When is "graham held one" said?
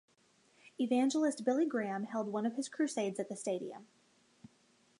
1.67-2.47